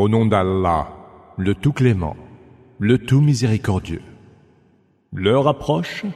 [0.00, 0.88] Au nom d'Allah,
[1.36, 2.16] le tout clément,
[2.78, 4.00] le tout miséricordieux.
[5.12, 6.06] L'heure approche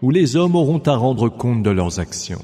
[0.00, 2.40] où les hommes auront à rendre compte de leurs actions,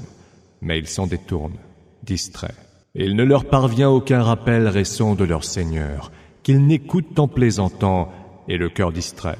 [0.61, 1.57] mais ils s'en détournent,
[2.03, 2.53] distraits.
[2.93, 6.11] Il ne leur parvient aucun rappel récent de leur Seigneur,
[6.43, 8.11] qu'ils n'écoutent en plaisantant
[8.47, 9.39] et le cœur distrait.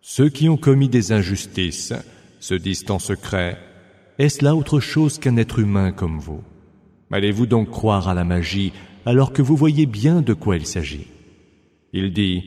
[0.00, 1.94] Ceux qui ont commis des injustices
[2.40, 3.56] se disent en secret,
[4.18, 6.40] est-ce là autre chose qu'un être humain comme vous?
[7.12, 8.72] Allez-vous donc croire à la magie
[9.06, 11.06] alors que vous voyez bien de quoi il s'agit
[11.92, 12.42] Il dit,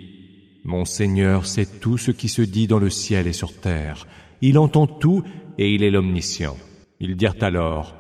[0.65, 4.05] Mon Seigneur sait tout ce qui se dit dans le ciel et sur terre.
[4.41, 5.23] Il entend tout
[5.57, 6.57] et il est l'omniscient.
[6.99, 7.95] Ils dirent alors,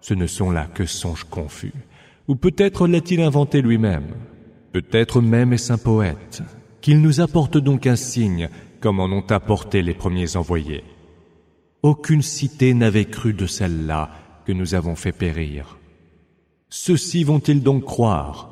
[0.00, 1.72] Ce ne sont là que songes confus.
[2.28, 4.14] Ou peut-être l'a-t-il inventé lui-même.
[4.72, 6.42] Peut-être même est-ce un poète.
[6.80, 8.48] Qu'il nous apporte donc un signe,
[8.80, 10.84] comme en ont apporté les premiers envoyés.
[11.82, 14.10] Aucune cité n'avait cru de celle-là
[14.46, 15.77] que nous avons fait périr.
[16.70, 18.50] Ceux-ci vont-ils donc croire?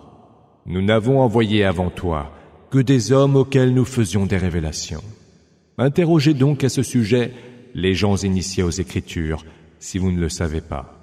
[0.65, 2.33] Nous n'avons envoyé avant toi
[2.71, 5.03] que des hommes auxquels nous faisions des révélations.
[5.77, 7.33] Interrogez donc à ce sujet
[7.75, 9.45] les gens initiés aux Écritures,
[9.79, 10.99] si vous ne le savez pas.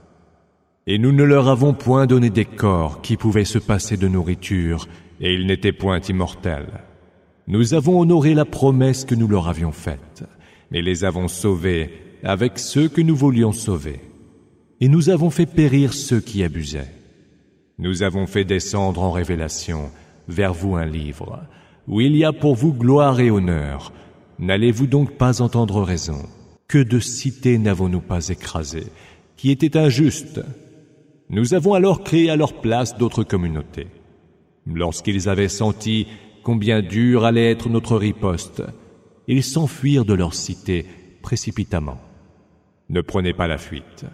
[0.87, 4.87] Et nous ne leur avons point donné des corps qui pouvaient se passer de nourriture,
[5.21, 6.81] et ils n'étaient point immortels.
[7.45, 10.23] Nous avons honoré la promesse que nous leur avions faite,
[10.71, 11.91] mais les avons sauvés
[12.23, 13.99] avec ceux que nous voulions sauver.
[14.81, 17.02] Et nous avons fait périr ceux qui abusaient.
[17.83, 19.91] Nous avons fait descendre en révélation
[20.29, 21.43] vers vous un livre,
[21.85, 23.91] où il y a pour vous gloire et honneur.
[24.39, 26.29] N'allez-vous donc pas entendre raison
[26.69, 28.87] Que de cités n'avons-nous pas écrasées,
[29.35, 30.39] qui étaient injustes?
[31.29, 33.87] Nous avons alors créé à leur place d'autres communautés.
[34.65, 36.07] Lorsqu'ils avaient senti
[36.41, 38.63] combien dur allait être notre riposte,
[39.27, 40.85] ils s'enfuirent de leur cité
[41.21, 41.99] précipitamment.
[42.87, 44.05] Ne prenez pas la fuite.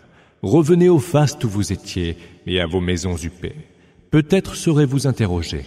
[0.42, 3.56] Revenez au faste où vous étiez et à vos maisons huppées.
[4.10, 5.66] Peut-être serez-vous interrogés.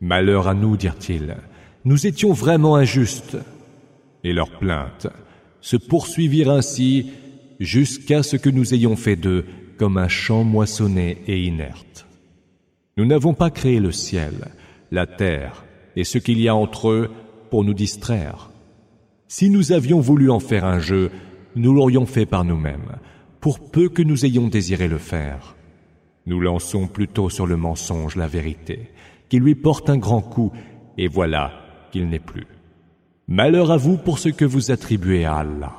[0.00, 1.36] Malheur à nous, dirent-ils.
[1.84, 3.36] Nous étions vraiment injustes.
[4.24, 5.06] Et leurs plaintes
[5.60, 7.10] se poursuivirent ainsi
[7.60, 9.44] jusqu'à ce que nous ayons fait d'eux
[9.78, 12.06] comme un champ moissonné et inerte.
[12.96, 14.48] Nous n'avons pas créé le ciel,
[14.90, 15.64] la terre
[15.96, 17.10] et ce qu'il y a entre eux
[17.50, 18.50] pour nous distraire.
[19.28, 21.10] Si nous avions voulu en faire un jeu,
[21.54, 22.96] nous l'aurions fait par nous-mêmes
[23.40, 25.56] pour peu que nous ayons désiré le faire.
[26.26, 28.90] Nous lançons plutôt sur le mensonge la vérité,
[29.28, 30.52] qui lui porte un grand coup,
[30.98, 31.52] et voilà
[31.92, 32.46] qu'il n'est plus.
[33.28, 35.72] Malheur à vous pour ce que vous attribuez à Allah.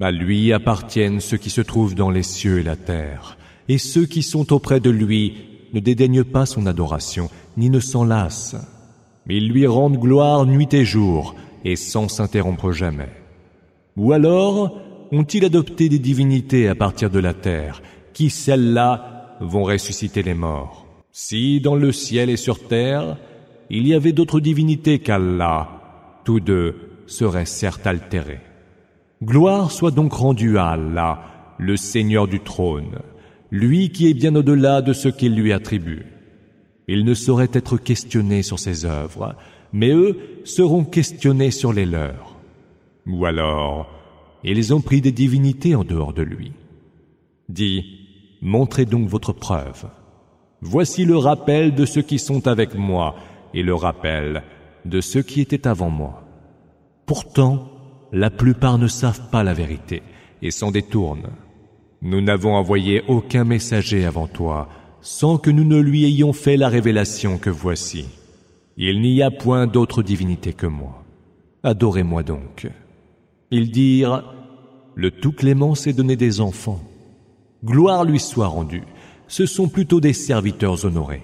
[0.00, 3.38] À lui appartiennent ceux qui se trouvent dans les cieux et la terre,
[3.68, 5.34] et ceux qui sont auprès de lui
[5.72, 8.56] ne dédaignent pas son adoration, ni ne s'en lassent.
[9.28, 11.34] Ils lui rendent gloire nuit et jour,
[11.64, 13.10] et sans s'interrompre jamais.
[13.96, 14.78] Ou alors,
[15.12, 20.86] ont-ils adopté des divinités à partir de la terre, qui celles-là vont ressusciter les morts?
[21.12, 23.16] Si dans le ciel et sur terre,
[23.70, 25.68] il y avait d'autres divinités qu'Allah,
[26.24, 26.74] tous deux
[27.06, 28.40] seraient certes altérés.
[29.22, 32.98] Gloire soit donc rendue à Allah, le Seigneur du trône,
[33.50, 36.04] lui qui est bien au-delà de ce qu'il lui attribue.
[36.88, 39.34] Il ne saurait être questionné sur ses œuvres,
[39.72, 42.36] mais eux seront questionnés sur les leurs.
[43.06, 43.95] Ou alors,
[44.44, 46.52] ils ont pris des divinités en dehors de lui.
[47.48, 47.84] Dis,
[48.42, 49.86] montrez donc votre preuve.
[50.60, 53.16] Voici le rappel de ceux qui sont avec moi
[53.54, 54.42] et le rappel
[54.84, 56.24] de ceux qui étaient avant moi.
[57.06, 57.70] Pourtant,
[58.12, 60.02] la plupart ne savent pas la vérité
[60.42, 61.30] et s'en détournent.
[62.02, 64.68] Nous n'avons envoyé aucun messager avant toi
[65.00, 68.06] sans que nous ne lui ayons fait la révélation que voici.
[68.76, 71.04] Il n'y a point d'autre divinité que moi.
[71.62, 72.68] Adorez-moi donc.
[73.50, 74.24] Ils dirent,
[74.96, 76.80] le tout clément s'est donné des enfants.
[77.64, 78.84] Gloire lui soit rendue.
[79.28, 81.22] Ce sont plutôt des serviteurs honorés.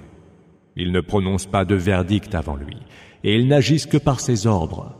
[0.76, 2.76] Ils ne prononcent pas de verdict avant lui,
[3.24, 4.94] et ils n'agissent que par ses ordres.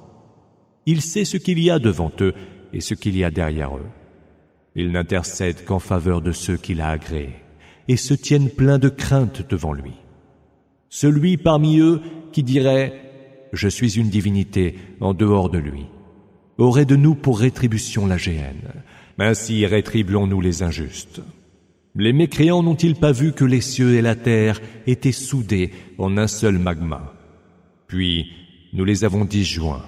[0.87, 2.35] Il sait ce qu'il y a devant eux
[2.73, 3.91] et ce qu'il y a derrière eux.
[4.75, 7.37] Il n'intercède qu'en faveur de ceux qu'il a agréés,
[7.89, 9.93] et se tiennent pleins de crainte devant lui.
[10.89, 12.01] Celui parmi eux
[12.33, 12.89] qui dirait⁇
[13.53, 15.81] Je suis une divinité en dehors de lui⁇
[16.59, 18.73] aurait de nous pour rétribution la géhenne.
[19.19, 21.21] Ainsi rétribuons-nous les injustes.
[21.95, 26.27] Les mécréants n'ont-ils pas vu que les cieux et la terre étaient soudés en un
[26.27, 27.13] seul magma?
[27.87, 28.27] Puis
[28.73, 29.85] nous les avons disjoints.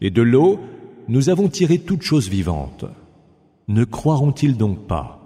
[0.00, 0.60] Et de l'eau,
[1.08, 2.84] nous avons tiré toute chose vivante.
[3.68, 5.18] Ne croiront-ils donc pas?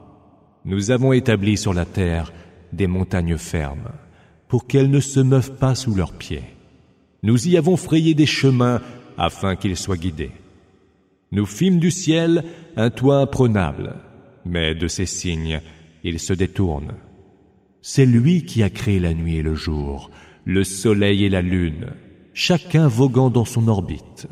[0.65, 2.33] Nous avons établi sur la terre
[2.73, 3.93] des montagnes fermes,
[4.49, 6.43] pour qu'elles ne se meuvent pas sous leurs pieds.
[7.23, 8.81] Nous y avons frayé des chemins
[9.19, 10.33] afin qu'ils soient guidés.
[11.33, 12.45] Nous fîmes du ciel
[12.77, 13.97] un toit imprenable,
[14.45, 15.61] mais de ces signes,
[16.05, 16.95] ils se détournent.
[17.83, 20.11] C'est lui qui a créé la nuit et le jour,
[20.45, 21.93] le soleil et la lune,
[22.33, 24.29] chacun voguant dans son orbite.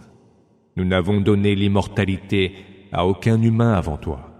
[0.77, 2.53] Nous n'avons donné l'immortalité
[2.93, 4.31] à aucun humain avant toi.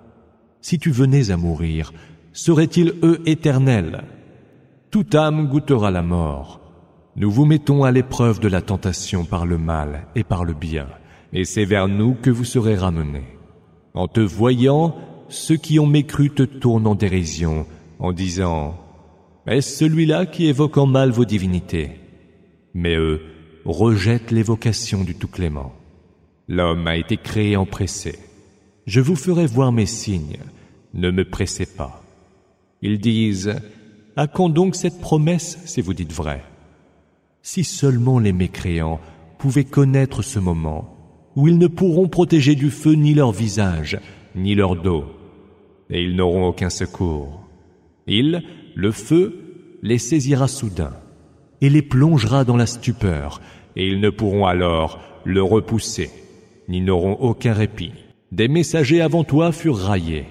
[0.61, 1.93] Si tu venais à mourir,
[2.33, 4.05] seraient-ils eux éternels?
[4.91, 6.61] Toute âme goûtera la mort.
[7.17, 10.87] Nous vous mettons à l'épreuve de la tentation par le mal et par le bien,
[11.35, 13.27] et c'est vers nous que vous serez ramenés.
[13.93, 14.97] En te voyant,
[15.29, 17.67] ceux qui ont mécru te tournent en dérision,
[17.99, 18.79] en disant
[19.47, 21.91] Est-ce celui-là qui évoque en mal vos divinités?
[22.73, 23.21] Mais eux
[23.65, 25.75] rejettent l'évocation du Tout-Clément.
[26.49, 28.19] L'homme a été créé en pressé.
[28.87, 30.39] Je vous ferai voir mes signes,
[30.93, 32.03] ne me pressez pas.
[32.81, 33.57] Ils disent
[34.17, 36.45] À quand donc cette promesse si vous dites vrai?
[37.43, 39.01] Si seulement les mécréants
[39.39, 40.94] pouvaient connaître ce moment
[41.37, 43.99] où ils ne pourront protéger du feu ni leur visage,
[44.35, 45.05] ni leur dos,
[45.91, 47.43] et ils n'auront aucun secours.
[48.07, 48.43] Il,
[48.75, 50.93] le feu, les saisira soudain,
[51.61, 53.41] et les plongera dans la stupeur,
[53.77, 56.11] et ils ne pourront alors le repousser,
[56.69, 57.93] ni n'auront aucun répit.
[58.33, 60.27] Des messagers avant toi furent raillés,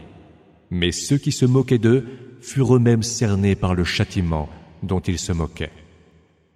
[0.69, 2.05] mais ceux qui se moquaient d'eux
[2.41, 4.49] furent eux-mêmes cernés par le châtiment
[4.81, 5.71] dont ils se moquaient.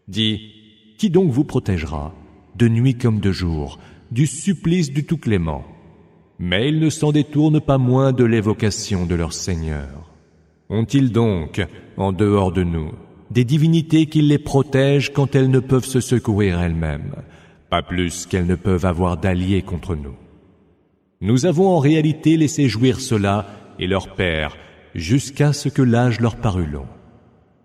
[0.07, 0.53] Dis,
[0.97, 2.13] qui donc vous protégera,
[2.55, 3.79] de nuit comme de jour,
[4.11, 5.63] du supplice du tout clément.
[6.39, 10.11] Mais ils ne s'en détournent pas moins de l'évocation de leur Seigneur.
[10.69, 11.65] Ont-ils donc,
[11.97, 12.91] en dehors de nous,
[13.31, 17.15] des divinités qui les protègent quand elles ne peuvent se secourir elles-mêmes,
[17.69, 20.15] pas plus qu'elles ne peuvent avoir d'alliés contre nous?
[21.21, 23.47] Nous avons en réalité laissé jouir cela
[23.79, 24.55] et leur père
[24.93, 26.85] jusqu'à ce que l'âge leur parut long.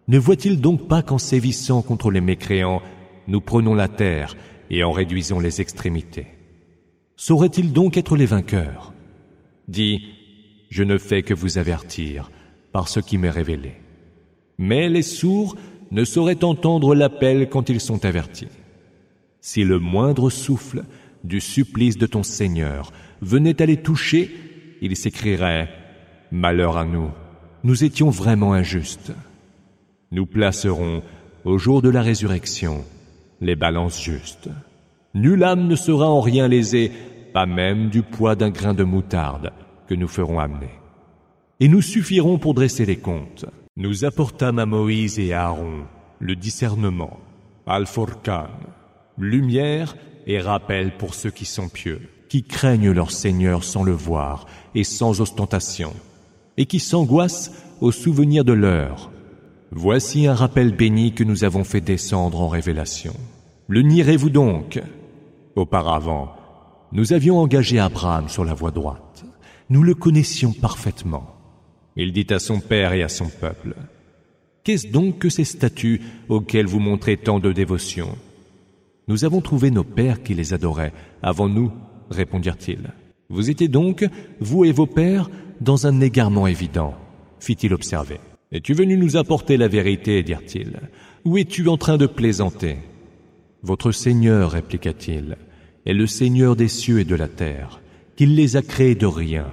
[0.08, 2.82] Ne voit-il donc pas qu'en sévissant contre les mécréants,
[3.28, 4.36] nous prenons la terre
[4.72, 6.26] et en réduisant les extrémités.
[7.16, 8.92] Sauraient-ils donc être les vainqueurs?
[9.68, 10.08] Dis,
[10.70, 12.30] je ne fais que vous avertir
[12.72, 13.74] par ce qui m'est révélé.
[14.58, 15.56] Mais les sourds
[15.90, 18.48] ne sauraient entendre l'appel quand ils sont avertis.
[19.42, 20.84] Si le moindre souffle
[21.22, 24.30] du supplice de ton Seigneur venait à les toucher,
[24.80, 25.68] ils s'écrieraient
[26.30, 27.10] Malheur à nous,
[27.62, 29.12] nous étions vraiment injustes.
[30.12, 31.02] Nous placerons,
[31.44, 32.84] au jour de la résurrection,
[33.42, 34.48] les balances justes.
[35.14, 36.90] Nulle âme ne sera en rien lésée,
[37.34, 39.52] pas même du poids d'un grain de moutarde
[39.86, 40.70] que nous ferons amener.
[41.60, 43.44] Et nous suffirons pour dresser les comptes.
[43.76, 45.84] Nous apportâmes à Moïse et à Aaron
[46.20, 47.18] le discernement,
[47.66, 48.46] Al-Furqan,
[49.18, 49.96] lumière
[50.26, 54.84] et rappel pour ceux qui sont pieux, qui craignent leur Seigneur sans le voir et
[54.84, 55.92] sans ostentation,
[56.56, 57.50] et qui s'angoissent
[57.80, 59.10] au souvenir de l'heure.
[59.72, 63.14] Voici un rappel béni que nous avons fait descendre en révélation.
[63.72, 64.82] Le nierez-vous donc?
[65.56, 66.36] Auparavant,
[66.92, 69.24] nous avions engagé Abraham sur la voie droite.
[69.70, 71.34] Nous le connaissions parfaitement.
[71.96, 73.74] Il dit à son père et à son peuple,
[74.62, 78.18] Qu'est-ce donc que ces statues auxquelles vous montrez tant de dévotion?
[79.08, 80.92] Nous avons trouvé nos pères qui les adoraient
[81.22, 81.72] avant nous,
[82.10, 82.92] répondirent-ils.
[83.30, 84.06] Vous étiez donc,
[84.38, 85.30] vous et vos pères,
[85.62, 86.92] dans un égarement évident,
[87.40, 88.20] fit-il observer.
[88.52, 90.78] Es-tu venu nous apporter la vérité dirent-ils.
[91.24, 92.76] Ou es-tu en train de plaisanter?
[93.62, 95.36] Votre Seigneur, répliqua-t-il,
[95.86, 97.80] est le Seigneur des cieux et de la terre,
[98.16, 99.46] qu'il les a créés de rien.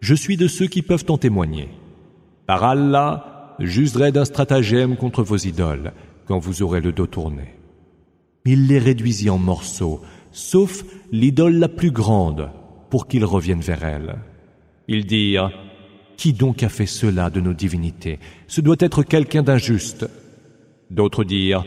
[0.00, 1.68] Je suis de ceux qui peuvent en témoigner.
[2.46, 5.92] Par Allah, j'userai d'un stratagème contre vos idoles
[6.26, 7.54] quand vous aurez le dos tourné.
[8.44, 10.00] Il les réduisit en morceaux,
[10.32, 12.50] sauf l'idole la plus grande,
[12.88, 14.16] pour qu'ils reviennent vers elle.
[14.88, 15.50] Ils dirent,
[16.16, 18.18] Qui donc a fait cela de nos divinités?
[18.48, 20.08] Ce doit être quelqu'un d'injuste.
[20.90, 21.64] D'autres dirent,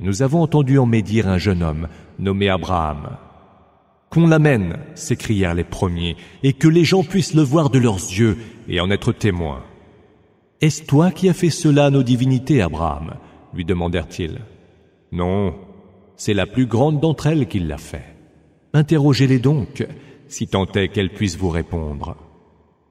[0.00, 1.88] nous avons entendu en médire un jeune homme
[2.18, 3.16] nommé Abraham.
[4.08, 8.36] Qu'on l'amène, s'écrièrent les premiers, et que les gens puissent le voir de leurs yeux
[8.68, 9.62] et en être témoins.
[10.60, 13.14] Est-ce toi qui as fait cela à nos divinités, Abraham
[13.54, 14.40] lui demandèrent-ils.
[15.12, 15.54] Non,
[16.16, 18.14] c'est la plus grande d'entre elles qui l'a fait.
[18.72, 19.86] Interrogez-les donc,
[20.28, 22.16] si tant est qu'elles puissent vous répondre.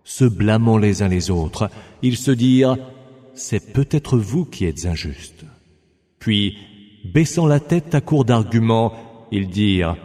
[0.04, 1.70] Se blâmant les uns les autres,
[2.02, 2.78] ils se dirent,
[3.34, 5.46] c'est peut-être vous qui êtes injustes.
[6.20, 6.58] Puis
[7.12, 8.94] baissant la tête à court d'arguments,
[9.32, 9.98] ils dirent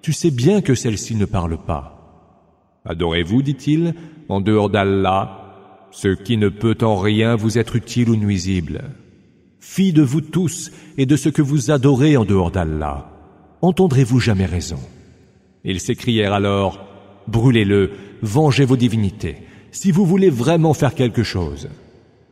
[0.00, 1.92] Tu sais bien que celle-ci ne parle pas.
[2.84, 3.94] Adorez-vous, dit-il,
[4.28, 8.82] en dehors d'Allah, ce qui ne peut en rien vous être utile ou nuisible.
[9.60, 13.10] Fille de vous tous et de ce que vous adorez en dehors d'Allah,
[13.60, 14.80] entendrez-vous jamais raison
[15.64, 16.84] Ils s'écrièrent alors
[17.28, 19.36] Brûlez-le, vengez vos divinités,
[19.70, 21.68] si vous voulez vraiment faire quelque chose.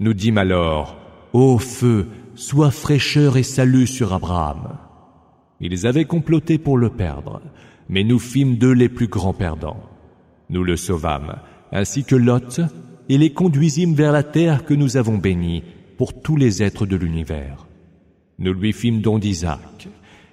[0.00, 0.96] Nous dîmes alors
[1.32, 2.08] Ô feu,
[2.40, 4.78] soit fraîcheur et salut sur Abraham.
[5.60, 7.42] Ils avaient comploté pour le perdre,
[7.90, 9.82] mais nous fîmes d'eux les plus grands perdants.
[10.48, 11.36] Nous le sauvâmes,
[11.70, 12.62] ainsi que Lot,
[13.10, 15.62] et les conduisîmes vers la terre que nous avons bénie,
[15.98, 17.66] pour tous les êtres de l'univers.
[18.38, 19.88] Nous lui fîmes don d'Isaac,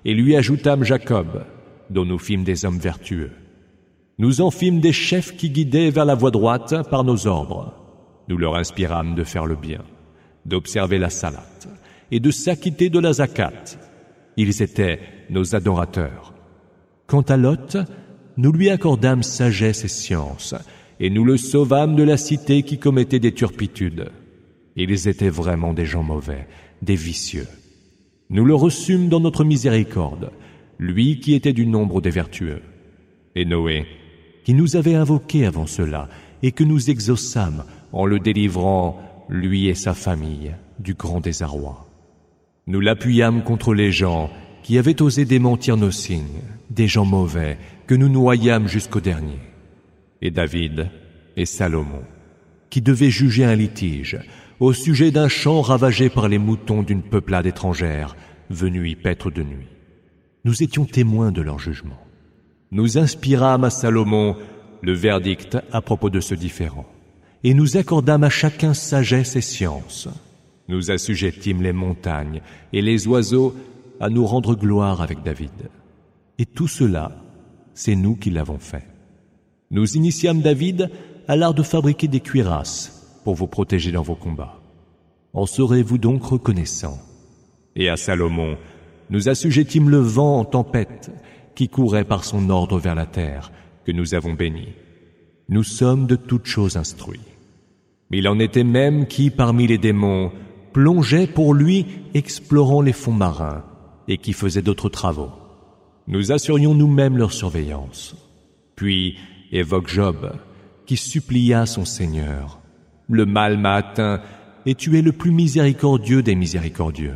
[0.05, 1.43] et lui ajoutâmes Jacob,
[1.89, 3.31] dont nous fîmes des hommes vertueux.
[4.17, 7.73] Nous en fîmes des chefs qui guidaient vers la voie droite par nos ordres.
[8.29, 9.83] Nous leur inspirâmes de faire le bien,
[10.45, 11.67] d'observer la salate
[12.11, 13.77] et de s'acquitter de la zakat.
[14.37, 14.99] Ils étaient
[15.29, 16.33] nos adorateurs.
[17.07, 17.77] Quant à Lot,
[18.37, 20.53] nous lui accordâmes sagesse et science,
[20.99, 24.11] et nous le sauvâmes de la cité qui commettait des turpitudes.
[24.75, 26.47] Ils étaient vraiment des gens mauvais,
[26.81, 27.47] des vicieux.
[28.29, 30.31] Nous le reçûmes dans notre miséricorde,
[30.77, 32.61] lui qui était du nombre des vertueux.
[33.35, 33.85] Et Noé,
[34.43, 36.09] qui nous avait invoqués avant cela,
[36.43, 38.99] et que nous exaucâmes en le délivrant,
[39.29, 41.86] lui et sa famille, du grand désarroi.
[42.67, 44.29] Nous l'appuyâmes contre les gens
[44.61, 47.57] qui avaient osé démentir nos signes, des gens mauvais,
[47.87, 49.39] que nous noyâmes jusqu'au dernier.
[50.21, 50.89] Et David
[51.37, 52.03] et Salomon,
[52.69, 54.19] qui devaient juger un litige
[54.59, 58.17] au sujet d'un champ ravagé par les moutons d'une peuplade étrangère
[58.49, 59.69] venue y paître de nuit.
[60.43, 62.01] Nous étions témoins de leur jugement.
[62.71, 64.35] Nous inspirâmes à Salomon
[64.81, 66.85] le verdict à propos de ce différend,
[67.45, 70.09] et nous accordâmes à chacun sagesse et science.
[70.67, 72.41] Nous assujettîmes les montagnes
[72.73, 73.55] et les oiseaux
[73.99, 75.69] à nous rendre gloire avec David.
[76.37, 77.11] Et tout cela,
[77.73, 78.85] c'est nous qui l'avons fait.
[79.71, 80.89] Nous initiâmes David
[81.27, 84.59] à l'art de fabriquer des cuirasses pour vous protéger dans vos combats.
[85.33, 86.97] En serez-vous donc reconnaissant
[87.75, 88.57] Et à Salomon,
[89.09, 91.11] nous assujettîmes le vent en tempête
[91.55, 93.51] qui courait par son ordre vers la terre,
[93.85, 94.67] que nous avons béni.
[95.49, 97.19] Nous sommes de toutes choses instruits.
[98.11, 100.31] Il en était même qui, parmi les démons,
[100.77, 103.63] plongeait pour lui explorant les fonds marins
[104.07, 105.31] et qui faisait d'autres travaux.
[106.07, 108.15] Nous assurions nous-mêmes leur surveillance.
[108.75, 109.17] Puis
[109.51, 110.33] évoque Job,
[110.85, 112.59] qui supplia son Seigneur.
[113.09, 114.21] Le mal m'a atteint,
[114.67, 117.15] et tu es le plus miséricordieux des miséricordieux.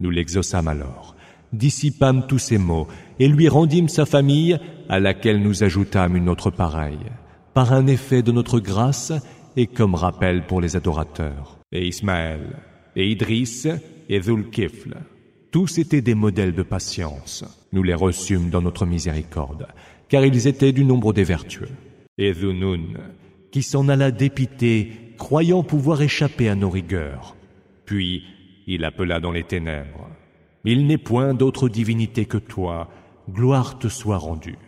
[0.00, 1.14] Nous l'exaucâmes alors,
[1.52, 2.88] dissipâmes tous ses maux,
[3.18, 7.10] et lui rendîmes sa famille, à laquelle nous ajoutâmes une autre pareille,
[7.52, 9.12] par un effet de notre grâce
[9.58, 11.61] et comme rappel pour les adorateurs.
[11.72, 12.40] Et Ismaël,
[12.94, 13.64] et Idris,
[14.08, 14.94] et Zulkifl,
[15.50, 17.44] tous étaient des modèles de patience.
[17.72, 19.66] Nous les reçûmes dans notre miséricorde,
[20.08, 21.70] car ils étaient du nombre des vertueux.
[22.18, 22.98] Et Zunun,
[23.50, 27.36] qui s'en alla dépité, croyant pouvoir échapper à nos rigueurs.
[27.86, 28.24] Puis
[28.66, 30.08] il appela dans les ténèbres.
[30.64, 32.88] Il n'est point d'autre divinité que toi,
[33.30, 34.58] gloire te soit rendue.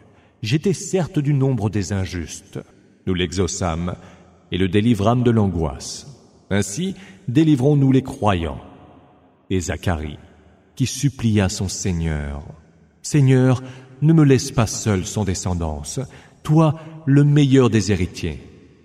[0.42, 2.60] J'étais certes du nombre des injustes.
[3.06, 3.94] Nous l'exaucâmes
[4.52, 6.13] et le délivrâmes de l'angoisse.
[6.54, 6.94] Ainsi
[7.26, 8.60] délivrons-nous les croyants.
[9.50, 10.18] Et Zacharie,
[10.76, 12.44] qui supplia son Seigneur.
[13.02, 13.60] Seigneur,
[14.02, 15.98] ne me laisse pas seul sans descendance,
[16.44, 18.40] toi le meilleur des héritiers.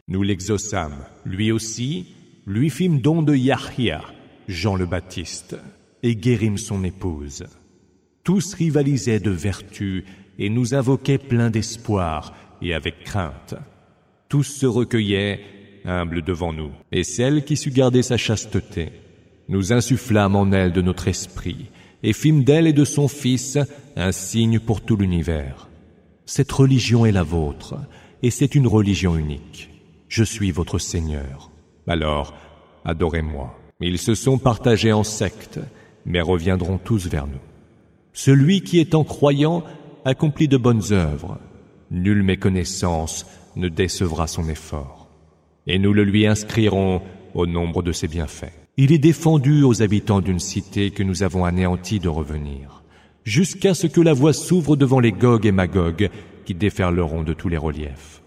[0.07, 2.07] Nous l'exaucâmes, lui aussi,
[2.47, 4.01] lui fîmes don de Yahya,
[4.47, 5.55] Jean le Baptiste,
[6.01, 7.45] et guérîmes son épouse.
[8.23, 10.05] Tous rivalisaient de vertu
[10.39, 12.33] et nous invoquaient pleins d'espoir
[12.63, 13.53] et avec crainte.
[14.27, 18.91] Tous se recueillaient, humbles devant nous, et celle qui sut garder sa chasteté.
[19.47, 21.67] Nous insufflâmes en elle de notre esprit,
[22.03, 23.57] et fîmes d'elle et de son Fils
[23.95, 25.67] un signe pour tout l'univers.
[26.25, 27.75] Cette religion est la vôtre,
[28.21, 29.69] et c'est une religion unique.
[30.07, 31.51] Je suis votre Seigneur.
[31.87, 32.33] Alors,
[32.85, 33.57] adorez-moi.
[33.81, 35.59] Ils se sont partagés en sectes,
[36.05, 37.39] mais reviendront tous vers nous.
[38.13, 39.63] Celui qui est en croyant
[40.05, 41.39] accomplit de bonnes œuvres.
[41.91, 44.98] Nulle méconnaissance ne décevra son effort.
[45.69, 47.01] Et nous le lui inscrirons
[47.35, 48.51] au nombre de ses bienfaits.
[48.75, 52.83] Il est défendu aux habitants d'une cité que nous avons anéantie de revenir,
[53.23, 56.09] jusqu'à ce que la voie s'ouvre devant les Gog et Magog
[56.43, 58.23] qui déferleront de tous les reliefs.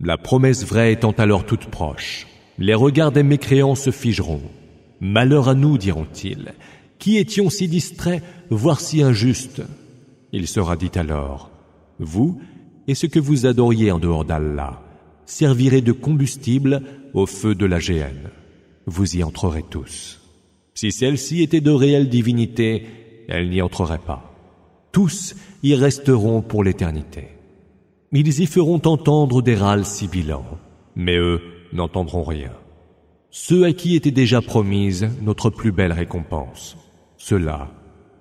[0.00, 4.40] La promesse vraie étant alors toute proche, les regards des mécréants se figeront.
[5.00, 6.54] Malheur à nous, diront-ils,
[6.98, 9.62] qui étions si distraits, voire si injustes.
[10.32, 11.50] Il sera dit alors,
[11.98, 12.40] vous
[12.88, 14.80] et ce que vous adoriez en dehors d'Allah
[15.26, 16.82] servirez de combustible
[17.14, 18.30] au feu de la géhenne
[18.90, 20.20] vous y entrerez tous.
[20.74, 22.86] Si celle-ci était de réelle divinité,
[23.28, 24.34] elle n'y entrerait pas.
[24.92, 27.28] Tous y resteront pour l'éternité.
[28.12, 30.58] Ils y feront entendre des râles sibilants,
[30.96, 31.40] mais eux
[31.72, 32.52] n'entendront rien.
[33.30, 36.76] Ceux à qui était déjà promise notre plus belle récompense,
[37.16, 37.70] ceux-là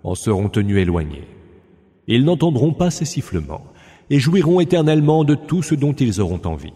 [0.03, 1.27] en seront tenus éloignés.
[2.08, 3.63] Ils n'entendront pas ces sifflements
[4.12, 6.74] et jouiront éternellement de tout ce dont ils auront envie.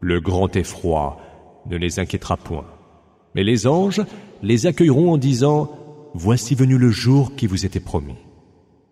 [0.00, 1.18] Le grand effroi
[1.66, 2.66] ne les inquiétera point.
[3.34, 4.02] Mais les anges
[4.42, 5.70] les accueilleront en disant,
[6.14, 8.16] Voici venu le jour qui vous était promis.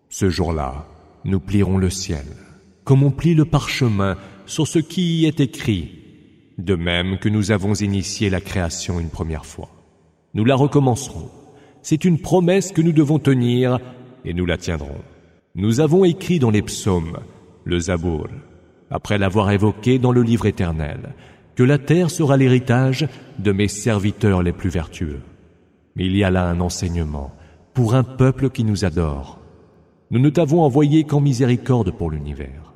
[0.09, 0.85] Ce jour-là,
[1.23, 2.25] nous plierons le ciel,
[2.83, 5.89] comme on plie le parchemin sur ce qui y est écrit,
[6.59, 9.69] de même que nous avons initié la création une première fois.
[10.35, 11.31] nous la recommencerons.
[11.81, 13.79] C'est une promesse que nous devons tenir
[14.23, 15.01] et nous la tiendrons.
[15.55, 17.17] Nous avons écrit dans les psaumes,
[17.63, 18.27] le Zabour,
[18.95, 21.13] après l'avoir évoqué dans le livre éternel,
[21.55, 23.09] que la terre sera l'héritage
[23.39, 25.19] de mes serviteurs les plus vertueux.
[25.97, 27.33] Il y a là un enseignement
[27.73, 29.41] pour un peuple qui nous adore.
[30.11, 32.73] Nous ne t'avons envoyé qu'en miséricorde pour l'univers.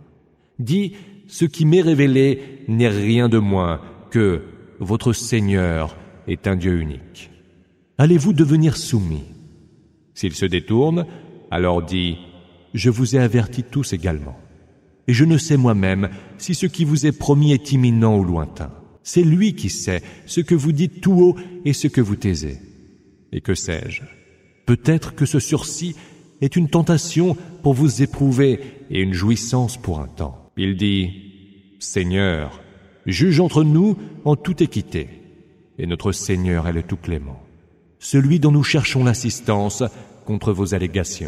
[0.59, 0.93] Dis,
[1.27, 3.79] ce qui m'est révélé n'est rien de moins
[4.11, 4.41] que
[4.79, 5.95] votre Seigneur
[6.27, 7.31] est un Dieu unique.
[7.97, 9.23] Allez-vous devenir soumis?
[10.15, 11.05] S'il se détourne,
[11.49, 12.17] alors dis,
[12.73, 14.37] je vous ai avertis tous également.
[15.09, 18.69] Et je ne sais moi-même si ce qui vous est promis est imminent ou lointain.
[19.01, 21.35] C'est lui qui sait ce que vous dites tout haut
[21.65, 22.59] et ce que vous taisez.
[23.31, 24.03] Et que sais-je?
[24.67, 25.95] Peut-être que ce sursis
[26.41, 28.59] est une tentation pour vous éprouver
[28.91, 30.51] et une jouissance pour un temps.
[30.57, 31.09] Il dit,
[31.79, 32.61] Seigneur,
[33.07, 35.09] juge entre nous en toute équité.
[35.79, 37.41] Et notre Seigneur est le tout clément,
[37.97, 39.83] celui dont nous cherchons l'assistance
[40.25, 41.25] contre vos allégations.